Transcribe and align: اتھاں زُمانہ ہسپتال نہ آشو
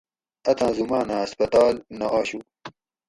اتھاں 0.49 0.71
زُمانہ 0.77 1.15
ہسپتال 1.23 1.75
نہ 1.97 2.07
آشو 2.19 2.39